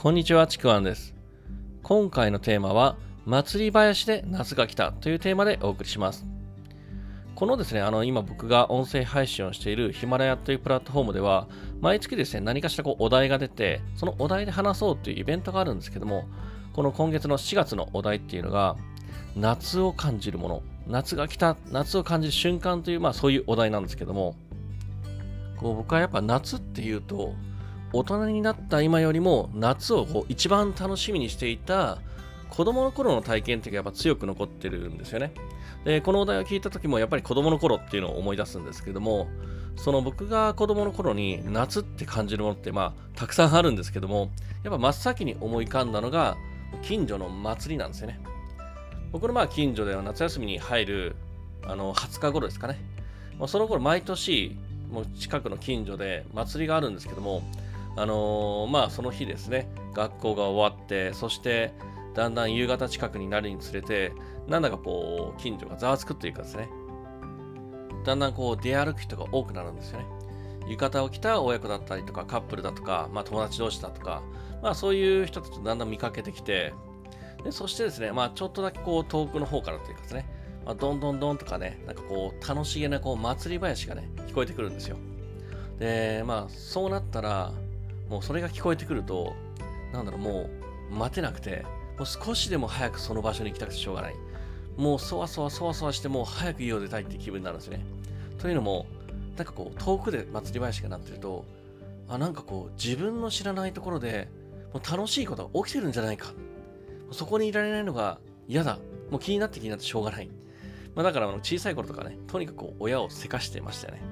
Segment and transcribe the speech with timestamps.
[0.00, 1.12] こんにちは、ちくわんです。
[1.82, 6.24] 今回のテーマは、祭り林で夏が来たというテーマでお送りします。
[7.34, 11.48] このですね、あの、今僕が音声配信をしているヒマラヤというプラットフォームでは、
[11.80, 16.26] 毎月ですね、何かしらこうお題が出て、そのお題で話そうというイベントがあるんですけども、
[16.74, 18.76] この今月の4月のお題っていうのが、
[19.34, 24.36] 夏を感じるもの、夏が来た、夏を感じる瞬間という、まあそういうお題なんですけども、
[25.56, 27.34] こう僕はやっぱ夏っていうと、
[27.92, 31.98] 大人になった今よりも夏をこう一番楽しみにしていた
[32.50, 35.32] 子供の頃の体験っていうのがやっぱ強く残ってるんですよね。
[35.84, 39.28] で、このお題を聞いた時もやっぱり子供の頃っていうのを思い出すんですけども、
[39.76, 44.30] その僕が子供の頃に夏って感じるものってまあたくさんあるんですけども、
[44.64, 46.36] やっぱ真っ先に思い浮かんだのが
[46.82, 48.20] 近所の祭りなんですよね。
[49.12, 51.16] 僕のまあ近所では夏休みに入る
[51.64, 52.78] あの20日頃ですかね。
[53.46, 54.56] その頃毎年
[54.90, 57.42] もう近くの近所で祭りがあるんですけども、
[57.98, 61.74] あのー、まあその日ですね、学校が終わって、そして
[62.14, 64.12] だんだん夕方近くになるにつれて、
[64.46, 66.68] なんだかこう、近所がざわつくっていうかですね、
[68.04, 70.06] だんだんこう出歩く人が多くなるんですよね。
[70.68, 74.22] 浴衣を着た親子だったりとか、カップルだとか、まあ友達同士だとか、
[74.62, 76.72] まあそういう人たちをだんだん見かけてきて、
[77.42, 80.28] でそしてですね、まあちょっとだけこう遠くの方からというかですね、
[80.64, 84.96] まあ、どんどんどんとかね、なんかこう楽しげなこう祭り林がね、聞こえてくるんですよ。
[85.78, 87.52] で、まあそうなったら、
[88.08, 89.34] もうそれが聞こえてくると、
[89.92, 90.48] なんだろう、も
[90.90, 91.64] う待てなくて、
[91.98, 94.14] もう少しでも早くその場所に行きたくてしょうがない。
[94.76, 97.84] もうそわそわそわそわして、もう早く家を出たいって気分になるんですね。
[98.38, 98.86] というのも、
[99.36, 101.44] なんかこう、遠くで祭り林が鳴ってると、
[102.08, 104.28] あ、なんかこう、自分の知らないところで、
[104.72, 106.32] もう楽しいことが起きてるんじゃないか。
[107.10, 108.78] そこにいられないのが嫌だ。
[109.10, 110.28] もう気になって気になってしょうがない。
[110.94, 114.02] まあ、だからあの小さい頃とかね、とにかく親をせかしてましたよね。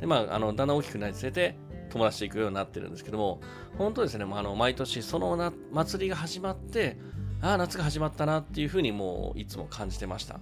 [0.00, 1.56] で、まあ、あの、だんだん大きくなりつれて、
[1.96, 3.40] 友達と行くようになってるんですけども、
[3.78, 6.98] 本当ですね、あの毎年そのな祭りが始まって、
[7.40, 10.34] ああ、夏が始まったなっていうふうにもういつも感じてました。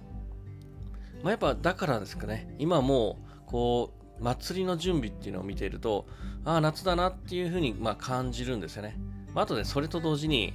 [1.23, 6.05] まあ、やっぱだからですかね、今もう、こう、祭りの準備っていうのを見ていると、
[6.43, 8.97] ああ、夏だなっていうふうにまあ感じるんですよね。
[9.33, 10.53] まあ、あとでそれと同時に、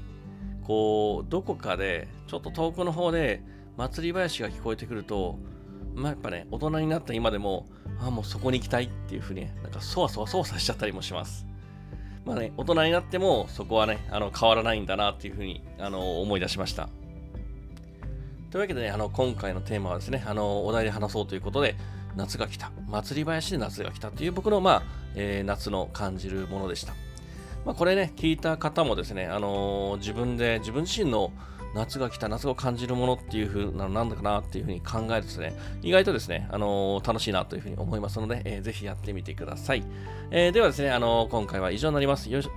[0.64, 3.42] こう、どこかで、ちょっと遠くの方で
[3.76, 5.38] 祭り林が聞こえてくると、
[5.94, 7.66] まあ、やっぱね、大人になった今でも、
[8.08, 11.46] あ、もうそこに行きたいっていうふうに、なんかそわそわそわさしちゃったりもします。
[12.24, 16.88] まあね、大人になってもそこはね、あの変わらないんだなっていうふうにあの思い出しました。
[18.50, 21.76] というわけでね、あの今回のテーマはですね、あのお題で話そうということで、
[22.16, 24.82] 夏が来た、祭り林で夏が来たという僕の、まあ
[25.14, 26.94] えー、夏の感じるものでした。
[27.64, 31.30] まあ、これね、聞いた方もですね、あのー、自分で、自分自身の
[31.74, 39.84] 夏が来た、夏を感じるものっていう風なのなんだかなっていう風に考えるとですね、意外とですね、あのー、楽しいなという風に思いますので、えー、ぜひやってみてください。
[40.30, 42.30] えー、ではですね、あの今回は以上になります。
[42.30, 42.48] よし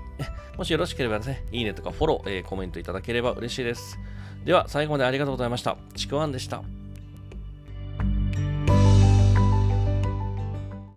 [0.58, 4.00] もしよろしければですね、いいねとかフォロー、えコメントいただければ嬉しいです。
[4.46, 5.78] では、最後までありがとうございました。
[5.96, 6.83] ちくわんでした。